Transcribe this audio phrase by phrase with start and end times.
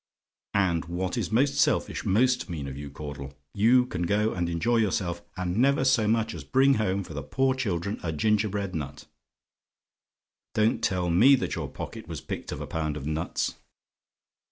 [0.55, 4.77] "And what is most selfish most mean of you, Caudle you can go and enjoy
[4.77, 9.05] yourself, and never so much as bring home for the poor children a gingerbread nut.
[10.55, 13.53] Don't tell me that your pocket was picked of a pound of nuts!